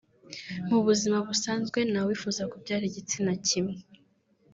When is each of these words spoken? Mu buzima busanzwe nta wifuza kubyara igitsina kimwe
Mu 0.69 0.77
buzima 0.87 1.17
busanzwe 1.27 1.79
nta 1.91 2.01
wifuza 2.07 2.41
kubyara 2.51 2.83
igitsina 2.87 3.31
kimwe 3.47 3.77